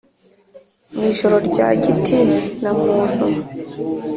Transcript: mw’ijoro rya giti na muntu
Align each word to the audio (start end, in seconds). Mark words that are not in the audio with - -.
mw’ijoro 0.95 1.35
rya 1.47 1.67
giti 1.81 2.17
na 2.61 2.71
muntu 2.81 3.25